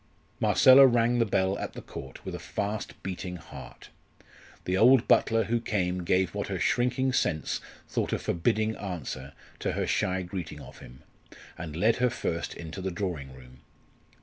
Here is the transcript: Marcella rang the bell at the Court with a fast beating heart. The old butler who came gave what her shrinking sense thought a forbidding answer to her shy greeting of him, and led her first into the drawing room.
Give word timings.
Marcella 0.39 0.87
rang 0.87 1.19
the 1.19 1.27
bell 1.27 1.55
at 1.59 1.73
the 1.73 1.81
Court 1.83 2.25
with 2.25 2.33
a 2.33 2.39
fast 2.39 2.95
beating 3.03 3.35
heart. 3.35 3.89
The 4.65 4.75
old 4.75 5.07
butler 5.07 5.43
who 5.43 5.61
came 5.61 6.01
gave 6.03 6.33
what 6.33 6.47
her 6.47 6.57
shrinking 6.59 7.13
sense 7.13 7.61
thought 7.87 8.11
a 8.11 8.17
forbidding 8.17 8.75
answer 8.77 9.33
to 9.59 9.73
her 9.73 9.85
shy 9.85 10.23
greeting 10.23 10.59
of 10.59 10.79
him, 10.79 11.03
and 11.55 11.75
led 11.75 11.97
her 11.97 12.09
first 12.09 12.55
into 12.55 12.81
the 12.81 12.89
drawing 12.89 13.31
room. 13.33 13.59